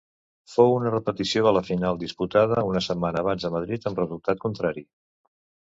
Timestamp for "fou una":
0.53-0.93